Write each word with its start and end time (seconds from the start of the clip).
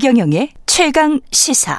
최경영의 0.00 0.48
최강 0.64 1.20
시사. 1.30 1.78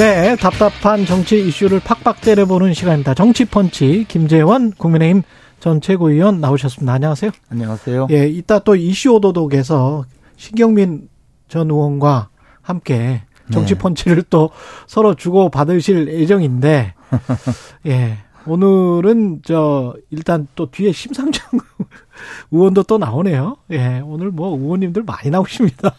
네, 0.00 0.34
답답한 0.34 1.06
정치 1.06 1.46
이슈를 1.46 1.78
팍팍 1.78 2.22
때려보는 2.22 2.74
시간입니다. 2.74 3.14
정치펀치 3.14 4.06
김재원 4.08 4.72
국민의힘 4.72 5.22
전 5.64 5.80
최고위원 5.80 6.42
나오셨습니다. 6.42 6.92
안녕하세요. 6.92 7.30
안녕하세요. 7.48 8.08
예, 8.10 8.28
이따 8.28 8.58
또 8.58 8.76
이슈 8.76 9.14
오도독에서 9.14 10.04
신경민 10.36 11.08
전 11.48 11.70
의원과 11.70 12.28
함께 12.60 13.22
정치 13.50 13.74
펀치를 13.74 14.16
네. 14.16 14.22
또 14.28 14.50
서로 14.86 15.14
주고 15.14 15.48
받으실 15.48 16.06
예정인데, 16.08 16.92
예, 17.86 18.18
오늘은 18.44 19.40
저 19.42 19.96
일단 20.10 20.46
또 20.54 20.70
뒤에 20.70 20.92
심상정 20.92 21.58
의원도 22.52 22.82
또 22.82 22.98
나오네요. 22.98 23.56
예, 23.70 24.02
오늘 24.04 24.30
뭐 24.30 24.58
의원님들 24.58 25.04
많이 25.04 25.30
나오십니다. 25.30 25.94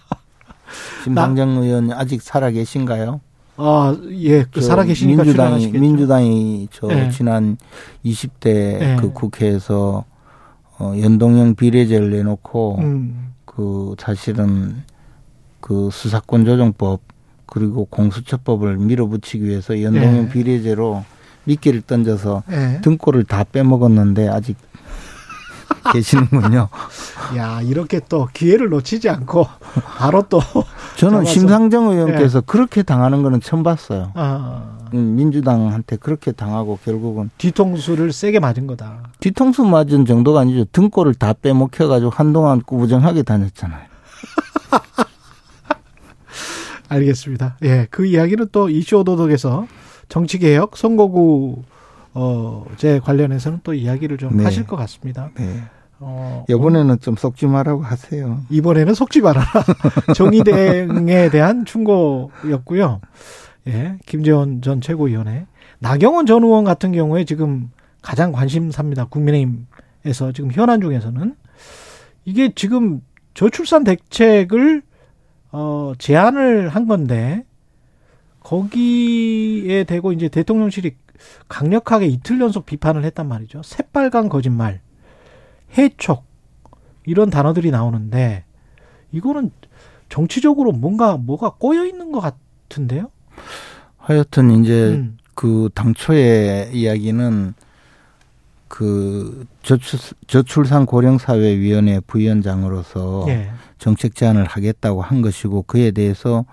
심상정 1.05 1.63
의원 1.63 1.91
아직 1.91 2.21
살아 2.21 2.51
계신가요? 2.51 3.20
아, 3.57 3.98
예, 4.11 4.43
그 4.43 4.61
살아계시니까 4.61 5.23
민주당이 5.23 5.67
민주당이 5.70 6.67
저 6.71 6.87
네. 6.87 7.09
지난 7.09 7.57
20대 8.03 8.43
네. 8.43 8.97
그 8.99 9.13
국회에서 9.13 10.03
어 10.77 10.93
연동형 10.99 11.55
비례제를 11.55 12.12
내놓고 12.12 12.79
음. 12.79 13.34
그 13.45 13.95
사실은 13.97 14.84
그 15.62 15.89
수사권 15.91 16.45
조정법 16.45 16.99
그리고 17.45 17.85
공수처법을 17.85 18.77
밀어붙이기 18.77 19.45
위해서 19.45 19.81
연동형 19.81 20.25
네. 20.25 20.29
비례제로 20.29 21.05
미끼를 21.45 21.81
던져서 21.81 22.43
등골을 22.81 23.23
다 23.23 23.43
빼먹었는데 23.43 24.27
아직 24.27 24.57
계시는군요. 25.94 26.70
야, 27.38 27.62
이렇게 27.62 27.99
또 28.08 28.27
기회를 28.34 28.70
놓치지 28.70 29.10
않고 29.10 29.48
바로 29.98 30.24
또 30.30 30.40
저는 30.98 31.20
잡아서. 31.20 31.32
심상정 31.32 31.91
의원께서 31.91 32.40
예. 32.40 32.41
그렇게 32.46 32.84
당하는 32.84 33.24
거는 33.24 33.41
처음 33.41 33.63
봤어요. 33.63 34.12
아. 34.16 34.77
음, 34.93 35.16
민주당한테 35.16 35.98
그렇게 35.98 36.32
당하고 36.32 36.80
결국은 36.84 37.30
뒤통수를 37.38 38.12
세게 38.12 38.40
맞은 38.40 38.68
거다. 38.68 39.04
뒤통수 39.20 39.63
맞은 39.66 40.05
정도가 40.05 40.41
아니죠. 40.41 40.66
등골을 40.71 41.16
다 41.16 41.34
빼먹혀 41.34 41.88
가지고 41.88 42.12
한동안 42.12 42.62
꾸부정하게 42.62 43.24
다녔잖아요. 43.24 43.86
알겠습니다. 46.88 47.58
예, 47.63 47.88
그 47.90 48.05
이야기는 48.05 48.49
또 48.52 48.70
이슈 48.70 48.98
오도독에서 48.99 49.68
정치개혁 50.08 50.77
선거구 50.77 51.63
어제 52.16 52.99
관련해서는 52.99 53.60
또 53.63 53.74
이야기를 53.74 54.18
좀 54.18 54.38
네. 54.38 54.44
하실 54.46 54.66
것 54.66 54.77
같습니다. 54.77 55.30
네. 55.35 55.62
어, 55.99 56.46
이번에는 56.49 56.99
좀 57.02 57.16
속지 57.16 57.46
말라고 57.46 57.84
하세요. 57.84 58.41
이번에는 58.49 58.94
속지 58.94 59.20
말아라. 59.21 59.46
정의대행에 60.16 61.30
대한 61.30 61.66
충고였고요. 61.66 63.02
예, 63.68 63.98
김재원 64.06 64.62
전 64.62 64.80
최고위원회. 64.80 65.46
나경원 65.80 66.25
전 66.25 66.44
의원 66.44 66.64
같은 66.64 66.94
경우에 66.94 67.25
지금 67.25 67.70
가장 68.02 68.31
관심사입니다. 68.31 69.06
국민의힘에서 69.06 70.31
지금 70.34 70.52
현안 70.54 70.80
중에서는 70.80 71.36
이게 72.24 72.54
지금 72.56 73.02
저출산 73.34 73.84
대책을 73.84 74.84
어 75.52 75.94
제안을 75.98 76.70
한 76.70 76.88
건데 76.88 77.44
거기에 78.40 79.84
대고 79.84 80.14
이제 80.14 80.30
대통령실이 80.30 80.96
강력하게 81.48 82.08
이틀 82.08 82.40
연속 82.42 82.66
비판을 82.66 83.03
했단 83.06 83.28
말이죠. 83.28 83.62
새빨간 83.64 84.30
거짓말, 84.30 84.81
해촉 85.78 86.24
이런 87.06 87.30
단어들이 87.30 87.72
나오는데 87.72 88.46
이거는 89.12 89.52
정치적으로 90.09 90.72
뭔가 90.72 91.18
뭐가 91.18 91.52
꼬여 91.58 91.86
있는 91.86 92.12
것 92.12 92.20
같은데요. 92.20 93.09
하여튼 93.98 94.64
이제 94.64 94.94
음. 94.94 95.18
그 95.34 95.70
당초의 95.74 96.72
이야기는 96.74 97.54
그 98.68 99.46
저출, 99.62 100.00
저출산 100.28 100.86
고령사회위원회 100.86 102.02
부위원장으로서 102.02 103.25
예. 103.30 103.50
정책 103.78 104.16
제안을 104.16 104.46
하겠다고 104.46 105.02
한 105.02 105.22
것이고 105.22 105.64
그에 105.64 105.92
대해서 105.92 106.46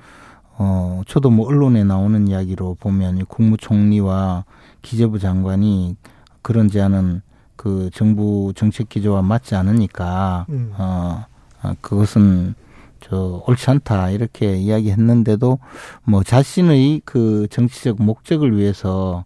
어 0.65 1.03
저도 1.09 1.31
뭐 1.31 1.49
언론에 1.49 1.83
나오는 1.83 2.29
이야기로 2.29 2.77
보면 2.79 3.27
국무총리와 3.27 4.45
기재부 4.81 5.19
장관이 5.19 5.97
그런 6.41 6.69
제안은 6.69 7.23
그 7.57 7.91
정부 7.93 8.53
정책 8.55 8.89
기조와 8.89 9.23
맞지 9.23 9.57
않으니까 9.57 10.47
음. 10.51 10.73
어, 10.79 11.25
어 11.65 11.73
그것은 11.81 12.55
저 13.01 13.43
옳지 13.49 13.71
않다 13.71 14.11
이렇게 14.11 14.57
이야기했는데도 14.57 15.59
뭐 16.05 16.23
자신의 16.23 17.03
그 17.05 17.49
정치적 17.51 18.01
목적을 18.01 18.57
위해서 18.57 19.25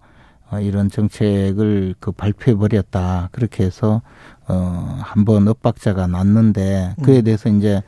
어, 0.51 0.61
이런 0.61 0.89
정책을 0.89 1.97
그 2.01 2.13
발표해 2.13 2.57
버렸다 2.57 3.29
그렇게 3.33 3.65
해서 3.65 4.01
어 4.49 4.99
한번 5.03 5.49
엇박자가 5.49 6.07
났는데 6.07 6.95
그에 7.03 7.19
음. 7.19 7.25
대해서 7.25 7.51
이제 7.51 7.83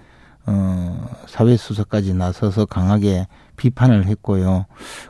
어 0.51 1.09
사회수석까지 1.27 2.15
나서서 2.15 2.65
강하게 2.65 3.27
비판을 3.57 4.07
했고요. 4.07 4.65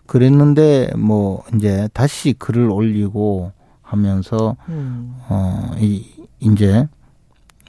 그랬는데 0.06 0.91
뭐 0.97 1.44
이제 1.54 1.88
다시 1.93 2.32
글을 2.34 2.69
올리고 2.71 3.53
하면서 3.82 4.56
음. 4.69 5.15
어 5.28 5.75
이 5.78 6.04
이제 6.41 6.87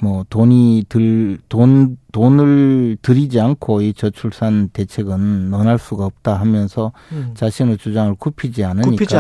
뭐 0.02 0.26
돈이 0.30 0.86
들 0.90 1.40
돈 1.50 1.98
돈을 2.12 2.98
들이지 3.02 3.40
않고 3.40 3.82
이 3.82 3.94
저출산 3.94 4.70
대책은 4.70 5.52
논할 5.52 5.78
수가 5.78 6.06
없다 6.06 6.40
하면서 6.40 6.92
음. 7.12 7.34
자신의 7.36 7.78
주장을 7.78 8.16
굽히지 8.16 8.64
않으니까 8.64 8.90
굽히지 8.90 9.18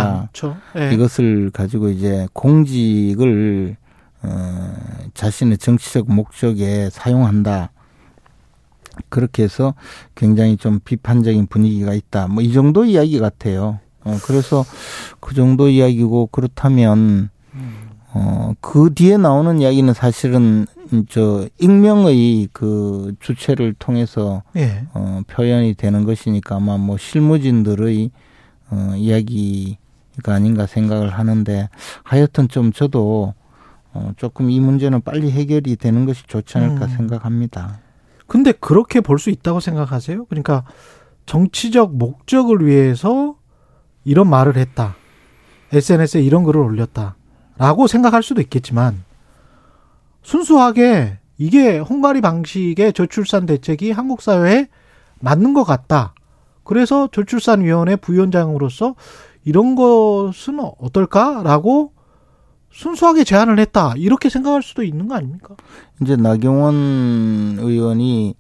네. 0.75 0.93
이것을 0.93 1.51
가지고 1.51 1.89
이제 1.89 2.27
공직을 2.33 3.75
어 4.23 4.73
자신의 5.13 5.57
정치적 5.59 6.11
목적에 6.11 6.89
사용한다. 6.89 7.71
그렇게 9.09 9.43
해서 9.43 9.73
굉장히 10.15 10.57
좀 10.57 10.79
비판적인 10.83 11.47
분위기가 11.47 11.93
있다. 11.93 12.27
뭐 12.27 12.43
이 12.43 12.51
정도 12.53 12.83
이야기 12.85 13.19
같아요. 13.19 13.79
어, 14.03 14.17
그래서 14.23 14.65
그 15.19 15.35
정도 15.35 15.69
이야기고 15.69 16.27
그렇다면 16.31 17.29
어, 18.11 18.53
그 18.59 18.91
뒤에 18.95 19.17
나오는 19.17 19.61
이야기는 19.61 19.93
사실은 19.93 20.65
저 21.09 21.47
익명의 21.59 22.49
그 22.53 23.13
주체를 23.19 23.75
통해서 23.77 24.41
예. 24.55 24.85
어, 24.93 25.21
표현이 25.27 25.75
되는 25.75 26.05
것이니까 26.05 26.55
아마 26.55 26.77
뭐 26.77 26.97
실무진들의 26.97 28.09
어, 28.71 28.93
이야기가 28.97 30.33
아닌가 30.33 30.65
생각을 30.65 31.09
하는데 31.09 31.69
하여튼 32.03 32.47
좀 32.47 32.71
저도 32.71 33.35
어, 33.93 34.11
조금 34.17 34.49
이 34.49 34.59
문제는 34.59 35.01
빨리 35.01 35.29
해결이 35.31 35.75
되는 35.75 36.05
것이 36.05 36.23
좋지 36.25 36.57
않을까 36.57 36.85
음. 36.85 36.89
생각합니다. 36.89 37.79
근데 38.29 38.53
그렇게 38.53 39.01
볼 39.01 39.19
수 39.19 39.29
있다고 39.29 39.59
생각하세요? 39.59 40.25
그러니까 40.25 40.63
정치적 41.25 41.95
목적을 41.97 42.65
위해서 42.65 43.35
이런 44.05 44.29
말을 44.29 44.55
했다. 44.55 44.95
SNS에 45.73 46.21
이런 46.21 46.43
글을 46.43 46.61
올렸다. 46.61 47.15
라고 47.57 47.87
생각할 47.87 48.23
수도 48.23 48.39
있겠지만 48.41 49.03
순수하게 50.23 51.19
이게 51.37 51.77
헝가리 51.79 52.21
방식의 52.21 52.93
저출산 52.93 53.45
대책이 53.45 53.91
한국 53.91 54.21
사회에 54.21 54.67
맞는 55.19 55.53
것 55.53 55.63
같다. 55.65 56.13
그래서 56.63 57.09
저출산위원회 57.11 57.97
부위원장으로서 57.97 58.95
이런 59.43 59.75
것은 59.75 60.59
어떨까라고 60.59 61.93
순수하게 62.71 63.23
제안을 63.23 63.59
했다 63.59 63.93
이렇게 63.97 64.29
생각할 64.29 64.61
수도 64.61 64.83
있는 64.83 65.07
거 65.07 65.15
아닙니까? 65.15 65.55
이제 66.01 66.15
나경원 66.15 67.57
의원이 67.59 68.35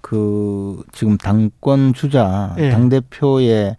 그 0.00 0.82
지금 0.92 1.16
당권 1.18 1.92
주자 1.92 2.54
네. 2.56 2.70
당 2.70 2.88
대표에 2.88 3.76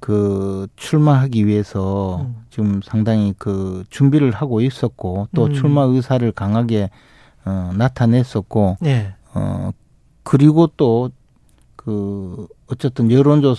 그 0.00 0.66
출마하기 0.76 1.46
위해서 1.46 2.20
음. 2.22 2.44
지금 2.50 2.80
상당히 2.84 3.34
그 3.38 3.84
준비를 3.88 4.30
하고 4.32 4.60
있었고 4.60 5.28
또 5.34 5.46
음. 5.46 5.54
출마 5.54 5.82
의사를 5.82 6.30
강하게 6.32 6.90
어 7.46 7.72
나타냈었고 7.74 8.78
네. 8.80 9.14
어 9.34 9.70
그리고 10.22 10.66
또 10.66 11.10
그 11.84 12.46
어쨌든 12.66 13.10
여론조사에서 13.12 13.58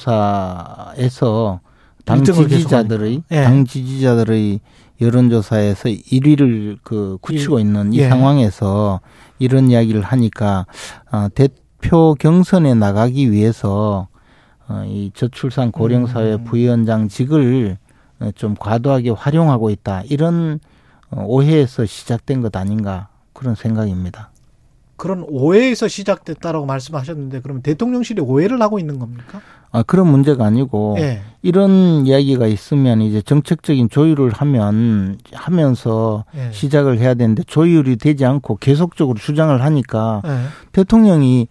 당 2.06 2.24
지지자들의 2.24 3.24
네. 3.30 3.44
당 3.44 3.66
지지자들의 3.66 4.60
여론조사에서 5.02 5.90
1위를 5.90 6.80
그 6.84 7.18
굳히고 7.22 7.60
있는 7.60 7.94
이 7.94 8.00
예. 8.00 8.10
상황에서 8.10 9.02
이런 9.40 9.70
이야기를 9.70 10.02
하니까 10.02 10.66
어, 11.12 11.28
대표 11.34 12.16
경선에 12.16 12.74
나가기 12.74 13.32
위해서 13.32 14.08
어, 14.68 14.84
이 14.88 15.12
저출산 15.14 15.72
고령사회 15.72 16.34
음. 16.36 16.44
부위원장직을 16.46 17.78
좀 18.36 18.56
과도하게 18.58 19.10
활용하고 19.10 19.70
있다 19.70 20.04
이런 20.06 20.60
오해에서 21.12 21.86
시작된 21.86 22.42
것 22.42 22.56
아닌가 22.56 23.10
그런 23.34 23.56
생각입니다. 23.56 24.32
그런 24.98 25.26
오해에서 25.28 25.88
시작됐다라고 25.88 26.66
말씀하셨는데 26.66 27.42
그러면 27.42 27.62
대통령실이 27.62 28.22
오해를 28.22 28.62
하고 28.62 28.80
있는 28.80 29.00
겁니까? 29.00 29.42
아 29.72 29.84
그런 29.84 30.08
문제가 30.08 30.46
아니고 30.46 30.96
네. 30.98 31.22
이런 31.42 32.06
이야기가 32.06 32.48
있으면 32.48 33.02
이제 33.02 33.22
정책적인 33.22 33.90
조율을 33.90 34.32
하면 34.32 35.18
하면서 35.34 36.24
네. 36.34 36.50
시작을 36.52 37.00
해야 37.00 37.14
되는데 37.14 37.44
조율이 37.44 37.98
되지 37.98 38.26
않고 38.26 38.58
계속적으로 38.58 39.18
주장을 39.18 39.62
하니까 39.62 40.22
네. 40.24 40.46
대통령이 40.72 41.48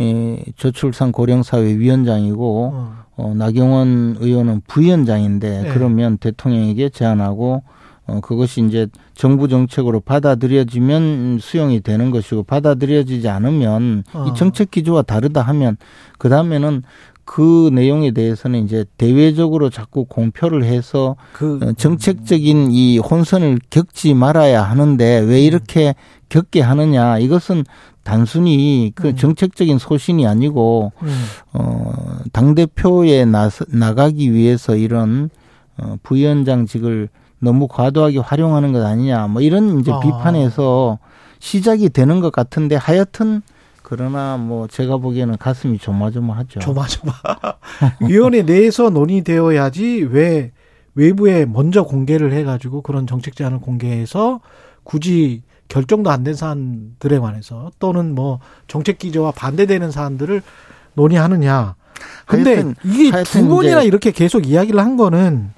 예, 0.00 0.44
저출산 0.56 1.12
고령사회 1.12 1.76
위원장이고 1.76 2.70
어. 2.72 2.98
어, 3.16 3.34
나경원 3.34 4.16
의원은 4.20 4.62
부위원장인데 4.68 5.70
그러면 5.72 6.18
대통령에게 6.18 6.88
제안하고 6.88 7.64
어, 8.08 8.20
그것이 8.20 8.62
이제 8.62 8.88
정부 9.14 9.48
정책으로 9.48 10.00
받아들여지면 10.00 11.38
수용이 11.40 11.80
되는 11.80 12.10
것이고 12.10 12.42
받아들여지지 12.42 13.28
않으면 13.28 14.02
어. 14.14 14.26
이 14.26 14.36
정책 14.36 14.70
기조와 14.70 15.02
다르다 15.02 15.42
하면 15.42 15.76
그 16.18 16.28
다음에는 16.28 16.82
그 17.26 17.68
내용에 17.74 18.12
대해서는 18.12 18.64
이제 18.64 18.86
대외적으로 18.96 19.68
자꾸 19.68 20.06
공표를 20.06 20.64
해서 20.64 21.16
그 21.34 21.60
어, 21.62 21.72
정책적인 21.74 22.70
이 22.72 22.98
혼선을 22.98 23.58
겪지 23.68 24.14
말아야 24.14 24.62
하는데 24.62 25.18
왜 25.18 25.40
음. 25.40 25.44
이렇게 25.44 25.94
겪게 26.30 26.62
하느냐 26.62 27.18
이것은 27.18 27.64
단순히 28.02 28.92
그 28.94 29.08
음. 29.08 29.16
정책적인 29.16 29.76
소신이 29.76 30.26
아니고 30.26 30.92
음. 31.02 31.24
어당 31.52 32.54
대표에 32.54 33.26
나 33.26 33.50
나가기 33.68 34.32
위해서 34.32 34.74
이런 34.74 35.28
어 35.76 35.96
부위원장직을 36.02 37.10
너무 37.38 37.68
과도하게 37.68 38.18
활용하는 38.18 38.72
것 38.72 38.84
아니냐 38.84 39.28
뭐 39.28 39.42
이런 39.42 39.80
이제 39.80 39.92
아. 39.92 40.00
비판에서 40.00 40.98
시작이 41.38 41.88
되는 41.90 42.20
것 42.20 42.32
같은데 42.32 42.74
하여튼 42.76 43.42
그러나 43.82 44.36
뭐 44.36 44.66
제가 44.66 44.98
보기에는 44.98 45.38
가슴이 45.38 45.78
조마조마하죠. 45.78 46.60
조마조마. 46.60 47.12
위원회 48.06 48.42
내에서 48.42 48.90
논의되어야지 48.90 50.08
왜 50.10 50.52
외부에 50.94 51.46
먼저 51.46 51.84
공개를 51.84 52.32
해가지고 52.32 52.82
그런 52.82 53.06
정책 53.06 53.34
제안을 53.36 53.60
공개해서 53.60 54.40
굳이 54.84 55.42
결정도 55.68 56.10
안 56.10 56.24
된 56.24 56.34
사안들에 56.34 57.18
관해서 57.18 57.70
또는 57.78 58.14
뭐 58.14 58.40
정책 58.66 58.98
기조와 58.98 59.30
반대되는 59.32 59.90
사안들을 59.90 60.42
논의하느냐. 60.94 61.74
근데 62.26 62.54
하여튼, 62.54 62.74
이게 62.84 63.10
하여튼 63.10 63.42
두 63.42 63.48
번이나 63.48 63.82
이렇게 63.82 64.10
계속 64.10 64.46
이야기를 64.46 64.80
한 64.80 64.96
거는 64.96 65.50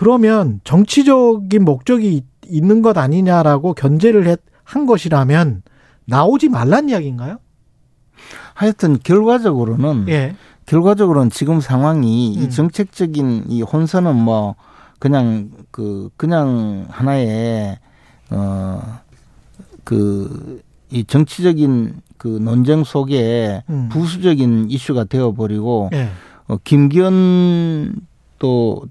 그러면 0.00 0.62
정치적인 0.64 1.62
목적이 1.62 2.22
있는 2.46 2.80
것 2.80 2.96
아니냐라고 2.96 3.74
견제를 3.74 4.38
한 4.64 4.86
것이라면 4.86 5.62
나오지 6.06 6.48
말란 6.48 6.88
이야기인가요? 6.88 7.36
하여튼 8.54 8.98
결과적으로는 9.02 10.06
예. 10.08 10.36
결과적으로는 10.64 11.28
지금 11.28 11.60
상황이 11.60 12.34
음. 12.34 12.42
이 12.42 12.48
정책적인 12.48 13.44
이 13.48 13.60
혼선은 13.60 14.16
뭐 14.16 14.54
그냥 14.98 15.50
그 15.70 16.08
그냥 16.16 16.86
하나의 16.88 17.78
어그 19.84 20.62
이 20.92 21.04
정치적인 21.04 22.00
그 22.16 22.26
논쟁 22.40 22.84
속에 22.84 23.64
음. 23.68 23.90
부수적인 23.90 24.70
이슈가 24.70 25.04
되어버리고 25.04 25.90
예. 25.92 26.08
어, 26.48 26.56
김기현 26.64 27.96
또 28.38 28.86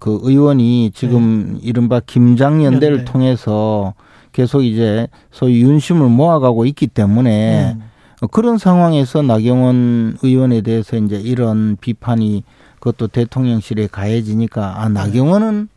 그 0.00 0.18
의원이 0.22 0.90
지금 0.94 1.52
네. 1.54 1.60
이른바 1.62 2.00
김장연대를 2.00 2.98
네. 2.98 3.04
통해서 3.04 3.94
계속 4.32 4.62
이제 4.62 5.06
소위 5.30 5.60
윤심을 5.60 6.08
모아가고 6.08 6.64
있기 6.64 6.88
때문에 6.88 7.76
네. 7.76 8.28
그런 8.32 8.58
상황에서 8.58 9.22
나경원 9.22 10.16
의원에 10.22 10.62
대해서 10.62 10.96
이제 10.96 11.16
이런 11.16 11.76
비판이 11.80 12.44
그것도 12.80 13.08
대통령실에 13.08 13.88
가해지니까 13.88 14.82
아 14.82 14.88
나경원은 14.88 15.68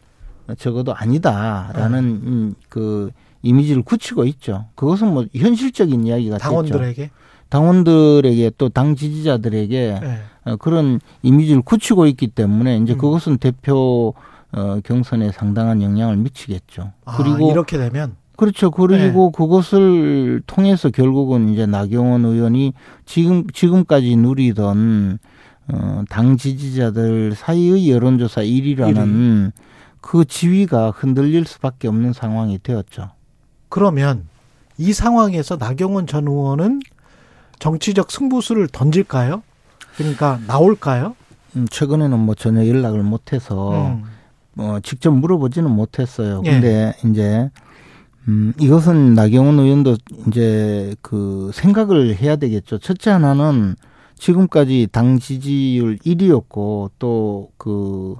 적어도 0.57 0.93
아니다라는 0.95 2.01
네. 2.01 2.27
음, 2.27 2.55
그 2.69 3.11
이미지를 3.41 3.81
굳히고 3.81 4.23
있죠. 4.25 4.65
그것은 4.75 5.13
뭐 5.13 5.25
현실적인 5.35 6.07
이야기가 6.07 6.37
당원들에게. 6.37 7.11
당원들에게 7.53 8.51
또 8.57 8.69
당 8.69 8.95
지지자들에게 8.95 9.99
네. 10.01 10.21
어, 10.45 10.55
그런 10.55 10.99
이미지를 11.21 11.61
굳히고 11.61 12.07
있기 12.07 12.27
때문에 12.27 12.77
이제 12.77 12.93
음. 12.93 12.97
그것은 12.97 13.37
대표 13.37 14.15
어, 14.51 14.79
경선에 14.83 15.31
상당한 15.31 15.83
영향을 15.83 16.17
미치겠죠. 16.17 16.91
아, 17.05 17.17
그리고 17.17 17.51
이렇게 17.51 17.77
되면 17.77 18.15
그렇죠. 18.35 18.71
그리고 18.71 19.31
네. 19.31 19.37
그것을 19.37 20.41
통해서 20.47 20.89
결국은 20.89 21.49
이제 21.49 21.67
나경원 21.67 22.25
의원이 22.25 22.73
지금 23.05 23.45
지금까지 23.53 24.15
누리던 24.15 25.19
어, 25.71 26.03
당 26.09 26.37
지지자들 26.37 27.35
사이의 27.35 27.91
여론조사 27.91 28.41
1위라는 28.41 28.95
1위. 28.95 29.51
그 30.01 30.25
지위가 30.25 30.89
흔들릴 30.89 31.45
수밖에 31.45 31.87
없는 31.87 32.13
상황이 32.13 32.57
되었죠. 32.61 33.11
그러면 33.69 34.25
이 34.79 34.91
상황에서 34.91 35.57
나경원 35.57 36.07
전 36.07 36.27
의원은 36.27 36.81
정치적 37.59 38.11
승부수를 38.11 38.67
던질까요? 38.67 39.43
그러니까 39.97 40.39
나올까요? 40.47 41.15
음, 41.55 41.67
최근에는 41.69 42.19
뭐 42.19 42.35
전혀 42.35 42.67
연락을 42.67 43.03
못해서 43.03 43.87
음. 43.87 44.03
뭐 44.53 44.79
직접 44.79 45.11
물어보지는 45.11 45.69
못했어요. 45.69 46.41
예. 46.45 46.51
근데 46.51 46.93
예. 47.03 47.09
이제 47.09 47.49
음, 48.27 48.53
이것은 48.59 49.13
나경원 49.15 49.59
의원도 49.59 49.97
이제 50.27 50.95
그 51.01 51.51
생각을 51.53 52.15
해야 52.15 52.35
되겠죠. 52.35 52.79
첫째 52.79 53.11
하나는 53.11 53.75
지금까지 54.15 54.87
당 54.91 55.19
지지율 55.19 55.97
1위였고 55.97 56.91
또그 56.97 58.15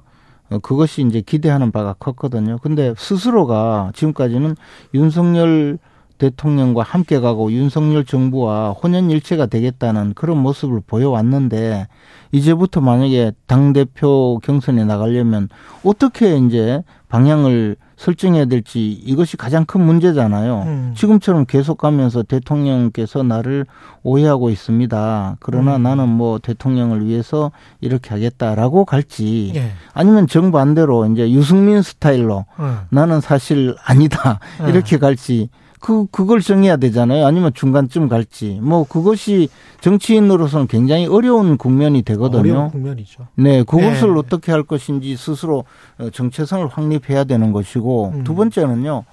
어, 0.50 0.58
그것이 0.58 1.02
이제 1.02 1.22
기대하는 1.22 1.72
바가 1.72 1.94
컸거든요. 1.94 2.58
근데 2.58 2.94
스스로가 2.98 3.92
지금까지는 3.94 4.56
윤석열 4.92 5.78
대통령과 6.18 6.82
함께 6.82 7.20
가고 7.20 7.52
윤석열 7.52 8.04
정부와 8.04 8.70
혼연일체가 8.70 9.46
되겠다는 9.46 10.14
그런 10.14 10.38
모습을 10.38 10.80
보여왔는데 10.86 11.88
이제부터 12.32 12.80
만약에 12.80 13.32
당 13.46 13.72
대표 13.72 14.40
경선에 14.42 14.84
나가려면 14.84 15.48
어떻게 15.84 16.36
이제 16.36 16.82
방향을 17.08 17.76
설정해야 17.96 18.46
될지 18.46 18.90
이것이 18.90 19.36
가장 19.36 19.64
큰 19.64 19.80
문제잖아요. 19.82 20.62
음. 20.66 20.94
지금처럼 20.96 21.46
계속 21.46 21.78
가면서 21.78 22.24
대통령께서 22.24 23.22
나를 23.22 23.66
오해하고 24.02 24.50
있습니다. 24.50 25.36
그러나 25.38 25.76
음. 25.76 25.82
나는 25.84 26.08
뭐 26.08 26.38
대통령을 26.40 27.06
위해서 27.06 27.52
이렇게 27.80 28.10
하겠다라고 28.10 28.84
갈지 28.84 29.52
예. 29.54 29.70
아니면 29.92 30.26
정반대로 30.26 31.06
이제 31.06 31.30
유승민 31.30 31.82
스타일로 31.82 32.44
음. 32.58 32.78
나는 32.90 33.20
사실 33.20 33.76
아니다 33.84 34.40
예. 34.64 34.70
이렇게 34.70 34.98
갈지 34.98 35.48
그 35.84 36.06
그걸 36.10 36.40
정해야 36.40 36.78
되잖아요. 36.78 37.26
아니면 37.26 37.52
중간쯤 37.52 38.08
갈지. 38.08 38.58
뭐 38.62 38.84
그것이 38.84 39.50
정치인으로서는 39.82 40.66
굉장히 40.66 41.04
어려운 41.04 41.58
국면이 41.58 42.00
되거든요. 42.00 42.40
어려운 42.40 42.70
국면이죠. 42.70 43.26
네, 43.34 43.62
그것을 43.64 44.14
네. 44.14 44.18
어떻게 44.18 44.50
할 44.50 44.62
것인지 44.62 45.14
스스로 45.18 45.64
어, 45.98 46.08
정체성을 46.08 46.66
확립해야 46.68 47.24
되는 47.24 47.52
것이고 47.52 48.12
음. 48.14 48.24
두 48.24 48.34
번째는요. 48.34 49.04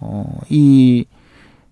어, 0.00 0.40
이 0.50 1.06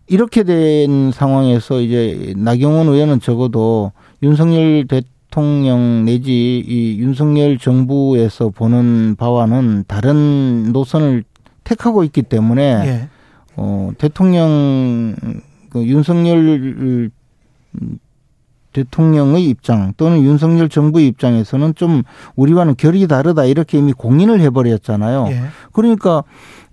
이렇게 0.07 0.45
된 0.45 1.13
상황에서 1.13 1.83
이제 1.83 2.33
나경원 2.35 2.89
의원은 2.89 3.21
적어도 3.21 3.93
윤석열 4.23 4.87
대통령 4.87 6.07
내지 6.07 6.65
이 6.67 6.97
윤석열 7.01 7.59
정부에서 7.59 8.49
보는 8.49 9.17
바와는 9.17 9.85
다른 9.87 10.73
노선을 10.73 11.25
택하고 11.65 12.03
있기 12.03 12.23
때문에 12.23 12.63
예. 12.63 13.09
어, 13.57 13.91
대통령, 13.99 15.15
그 15.71 15.85
윤석열 15.85 17.11
대통령의 18.73 19.45
입장 19.49 19.93
또는 19.97 20.23
윤석열 20.23 20.69
정부의 20.69 21.07
입장에서는 21.09 21.75
좀 21.75 22.03
우리와는 22.37 22.77
결이 22.77 23.07
다르다 23.07 23.45
이렇게 23.45 23.79
이미 23.79 23.93
공인을 23.93 24.41
해버렸잖아요. 24.41 25.27
예. 25.31 25.43
그러니까 25.73 26.25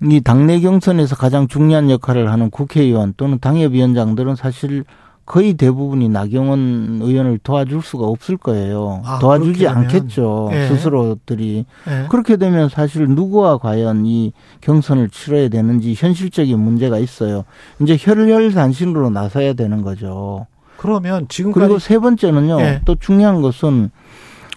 이 0.03 0.21
당내 0.21 0.61
경선에서 0.61 1.15
가장 1.15 1.47
중요한 1.47 1.89
역할을 1.89 2.31
하는 2.31 2.49
국회의원 2.49 3.13
또는 3.17 3.39
당협위원장들은 3.39 4.35
사실 4.35 4.85
거의 5.29 5.53
대부분이 5.53 6.09
나경원 6.09 7.01
의원을 7.03 7.37
도와줄 7.43 7.83
수가 7.83 8.07
없을 8.07 8.35
거예요. 8.35 9.03
아, 9.05 9.19
도와주지 9.19 9.67
않겠죠. 9.67 10.49
예. 10.53 10.67
스스로들이. 10.67 11.65
예. 11.87 12.07
그렇게 12.09 12.35
되면 12.35 12.67
사실 12.67 13.07
누구와 13.07 13.59
과연 13.59 14.07
이 14.07 14.33
경선을 14.61 15.09
치러야 15.09 15.49
되는지 15.49 15.93
현실적인 15.95 16.59
문제가 16.59 16.97
있어요. 16.97 17.45
이제 17.79 17.95
혈혈단신으로 17.99 19.11
나서야 19.11 19.53
되는 19.53 19.83
거죠. 19.83 20.47
그러면 20.77 21.27
지금까지 21.29 21.59
그리고 21.59 21.77
세 21.77 21.99
번째는요. 21.99 22.59
예. 22.61 22.81
또 22.85 22.95
중요한 22.95 23.43
것은 23.43 23.91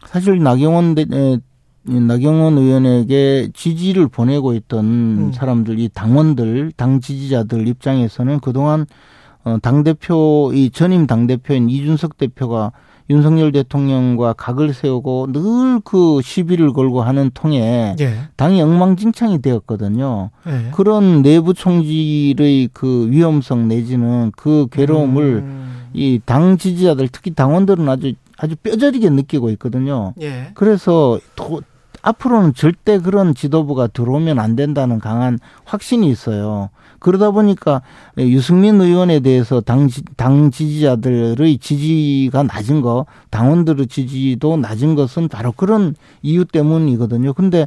사실 0.07 0.43
나경원 0.43 0.95
나경원 1.85 2.57
의원에게 2.57 3.51
지지를 3.53 4.09
보내고 4.09 4.55
있던 4.55 4.85
음. 4.87 5.33
사람들, 5.35 5.79
이 5.81 5.91
당원들, 5.93 6.73
당 6.79 7.03
지지자들 7.03 7.69
입장에서는 7.69 8.41
그동안 8.41 8.87
어, 9.45 9.59
당대표, 9.61 10.51
이 10.55 10.71
전임 10.71 11.07
당대표인 11.07 11.69
이준석 11.71 12.17
대표가 12.17 12.73
윤석열 13.11 13.53
대통령과 13.53 14.33
각을 14.35 14.73
세우고 14.73 15.29
늘 15.33 15.63
그 15.85 16.21
시비를 16.23 16.73
걸고 16.73 17.03
하는 17.03 17.31
통에 17.35 17.97
예. 18.01 18.15
당이 18.37 18.61
엉망진창이 18.63 19.43
되었거든요. 19.43 20.31
예. 20.47 20.71
그런 20.73 21.23
내부 21.23 21.55
총질의 21.55 22.71
그 22.73 23.11
위험성 23.11 23.69
내지는 23.69 24.33
그 24.37 24.67
괴로움을 24.71 25.25
음. 25.45 25.89
이당 25.93 26.57
지지자들 26.57 27.09
특히 27.09 27.33
당원들은 27.33 27.89
아주 27.89 28.13
아주 28.39 28.57
뼈저리게 28.57 29.11
느끼고 29.11 29.51
있거든요. 29.51 30.15
예. 30.21 30.51
그래서 30.55 31.19
도, 31.37 31.61
앞으로는 32.03 32.55
절대 32.55 32.99
그런 32.99 33.35
지도부가 33.35 33.87
들어오면 33.87 34.39
안 34.39 34.57
된다는 34.57 34.99
강한 34.99 35.39
확신이 35.65 36.11
있어요. 36.11 36.71
그러다 36.99 37.31
보니까 37.31 37.83
유승민 38.19 38.81
의원에 38.81 39.21
대해서 39.21 39.61
당, 39.61 39.89
당 40.17 40.51
지지자들의 40.51 41.59
지지가 41.59 42.45
낮은 42.45 42.81
거, 42.81 43.07
당원들의 43.31 43.87
지지도 43.89 44.57
낮은 44.57 44.95
것은 44.95 45.29
바로 45.29 45.53
그런 45.53 45.95
이유 46.23 46.45
때문이거든요. 46.45 47.33
근데, 47.33 47.67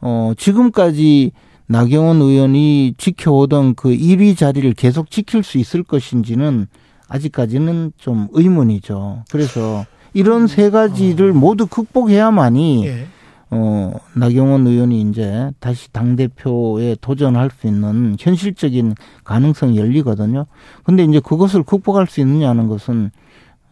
어, 0.00 0.32
지금까지 0.36 1.32
나경원 1.66 2.20
의원이 2.20 2.94
지켜오던 2.98 3.76
그 3.76 3.90
1위 3.90 4.36
자리를 4.36 4.72
계속 4.74 5.10
지킬 5.10 5.42
수 5.42 5.58
있을 5.58 5.82
것인지는 5.82 6.66
아직까지는 7.08 7.92
좀 7.98 8.28
의문이죠. 8.32 9.24
그래서 9.30 9.86
이런 10.12 10.46
세 10.46 10.70
가지를 10.70 11.30
어. 11.30 11.34
모두 11.34 11.66
극복해야만이 11.66 12.86
예. 12.86 13.06
어, 13.54 13.92
나경원 14.14 14.66
의원이 14.66 15.02
이제 15.02 15.50
다시 15.60 15.92
당대표에 15.92 16.96
도전할 17.02 17.50
수 17.50 17.66
있는 17.66 18.16
현실적인 18.18 18.94
가능성이 19.24 19.76
열리거든요. 19.76 20.46
근데 20.84 21.04
이제 21.04 21.20
그것을 21.20 21.62
극복할 21.62 22.06
수 22.06 22.20
있느냐는 22.20 22.66
것은 22.66 23.10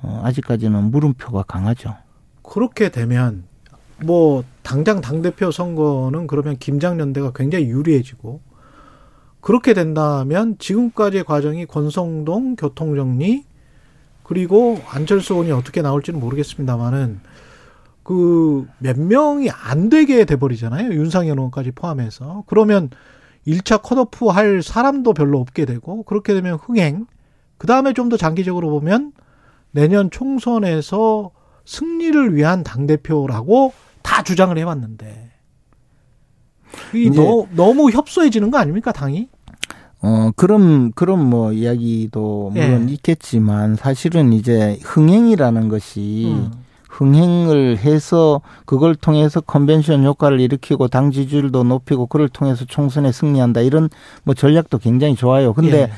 어, 0.03 0.21
아직까지는 0.23 0.91
물음표가 0.91 1.45
강하죠. 1.45 1.95
그렇게 2.43 2.91
되면 2.91 3.45
뭐 4.05 4.45
당장 4.63 5.01
당대표 5.01 5.51
선거는 5.51 6.27
그러면 6.27 6.59
김장연대가 6.59 7.33
굉장히 7.35 7.65
유리해지고 7.65 8.43
그렇게 9.41 9.73
된다면 9.73 10.57
지금까지의 10.59 11.25
과정이 11.25 11.65
권성동 11.65 12.57
교통정리 12.57 13.45
그리고 14.25 14.79
안철수 14.91 15.33
의원이 15.33 15.53
어떻게 15.53 15.81
나올지는 15.81 16.21
모르겠습니다만은 16.21 17.21
그 18.11 18.67
몇 18.79 18.99
명이 18.99 19.51
안 19.51 19.89
되게 19.89 20.25
돼버리잖아요. 20.25 20.93
윤상현 20.93 21.39
의원까지 21.39 21.71
포함해서. 21.73 22.43
그러면 22.49 22.91
1차 23.47 23.83
컷오프 23.83 24.27
할 24.27 24.63
사람도 24.63 25.15
별로 25.15 25.39
없게 25.39 25.65
되고 25.65 26.03
그렇게 26.03 26.35
되면 26.35 26.59
흥행. 26.61 27.07
그 27.57 27.67
다음에 27.69 27.93
좀 27.93 28.09
더 28.09 28.17
장기적으로 28.17 28.69
보면 28.71 29.13
내년 29.71 30.11
총선에서 30.11 31.31
승리를 31.65 32.35
위한 32.35 32.65
당대표라고 32.65 33.73
다 34.03 34.25
주장을 34.25 34.57
해왔는데. 34.59 35.31
이 36.95 37.11
너, 37.11 37.47
너무 37.55 37.91
협소해지는 37.91 38.51
거 38.51 38.59
아닙니까, 38.59 38.91
당이? 38.91 39.29
어, 40.03 40.31
그런, 40.35 40.91
그런 40.93 41.25
뭐 41.29 41.53
이야기도 41.53 42.51
물론 42.55 42.89
예. 42.89 42.95
있겠지만 42.95 43.77
사실은 43.77 44.33
이제 44.33 44.79
흥행이라는 44.83 45.69
것이 45.69 46.25
음. 46.27 46.51
흥행을 46.91 47.79
해서 47.79 48.41
그걸 48.67 48.97
통해서 48.97 49.41
컨벤션 49.41 50.05
효과를 50.05 50.41
일으키고 50.41 50.89
당 50.89 51.13
지지율도 51.13 51.63
높이고 51.63 52.07
그걸 52.07 52.29
통해서 52.29 52.65
총선에 52.67 53.13
승리한다 53.13 53.61
이런 53.61 53.89
뭐 54.25 54.35
전략도 54.35 54.79
굉장히 54.79 55.15
좋아요. 55.15 55.53
근데 55.55 55.83
예. 55.83 55.91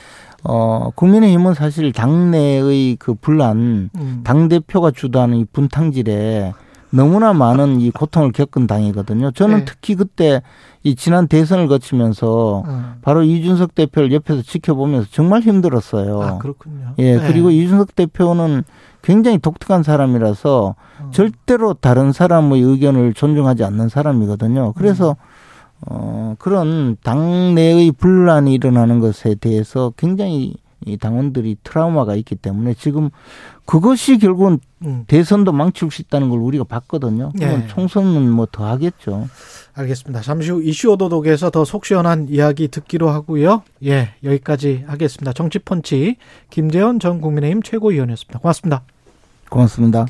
어 0.45 0.91
국민의힘은 0.95 1.55
사실 1.55 1.93
당내의 1.93 2.97
그 2.97 3.15
분란, 3.15 3.91
음. 3.97 4.21
당 4.23 4.49
대표가 4.49 4.91
주도하는 4.91 5.39
이 5.39 5.45
분탕질에 5.45 6.53
너무나 6.91 7.33
많은 7.33 7.81
이 7.81 7.91
고통을 7.91 8.33
겪은 8.33 8.67
당이거든요. 8.67 9.31
저는 9.31 9.61
네. 9.61 9.65
특히 9.65 9.95
그때 9.95 10.43
이 10.83 10.95
지난 10.95 11.27
대선을 11.27 11.69
거치면서 11.69 12.65
음. 12.67 12.95
바로 13.01 13.23
이준석 13.23 13.75
대표를 13.75 14.13
옆에서 14.13 14.43
지켜보면서 14.43 15.09
정말 15.11 15.41
힘들었어요. 15.41 16.23
아, 16.23 16.39
그렇군요. 16.39 16.95
예, 16.99 17.17
네. 17.17 17.27
그리고 17.27 17.51
이준석 17.51 17.95
대표는 17.95 18.65
굉장히 19.03 19.39
독특한 19.39 19.83
사람이라서 19.83 20.75
음. 21.01 21.11
절대로 21.11 21.75
다른 21.75 22.13
사람의 22.13 22.61
의견을 22.61 23.15
존중하지 23.15 23.65
않는 23.65 23.89
사람이거든요. 23.89 24.73
그래서 24.73 25.11
음. 25.11 25.87
어 25.87 26.35
그런 26.39 26.97
당내의 27.03 27.91
분란이 27.93 28.55
일어나는 28.55 29.01
것에 29.01 29.35
대해서 29.35 29.93
굉장히 29.97 30.55
이 30.87 30.97
당원들이 30.97 31.57
트라우마가 31.65 32.15
있기 32.17 32.37
때문에 32.37 32.75
지금 32.75 33.11
그것이 33.65 34.19
결국은 34.19 34.59
음. 34.85 35.05
대선도 35.07 35.53
망칠 35.53 35.91
수 35.91 36.03
있다는 36.03 36.29
걸 36.29 36.41
우리가 36.41 36.65
봤거든요. 36.65 37.33
그럼 37.39 37.61
네. 37.61 37.67
총선은 37.69 38.31
뭐 38.31 38.47
더 38.51 38.67
하겠죠. 38.67 39.29
알겠습니다. 39.75 40.21
잠시 40.21 40.51
후 40.51 40.63
이슈 40.63 40.91
오도독에서 40.93 41.51
더 41.51 41.65
속 41.65 41.87
시원한 41.87 42.27
이야기 42.29 42.69
듣기로 42.69 43.09
하고요. 43.09 43.63
예, 43.85 44.11
여기까지 44.25 44.85
하겠습니다. 44.87 45.33
정치펀치 45.33 46.17
김재원 46.51 46.99
전 47.01 47.21
국민의힘 47.21 47.63
최고위원이었습니다. 47.63 48.41
고맙습니다. 48.41 48.83
고맙습니다. 49.49 50.07